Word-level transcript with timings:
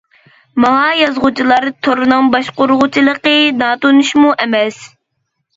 ماڭا 0.63 0.85
يازغۇچىلار 0.99 1.67
تورىنىڭ 1.87 2.31
باشقۇرغۇچىلىقى 2.37 3.35
ناتونۇشمۇ 3.61 4.33
ئەمەس. 4.47 4.85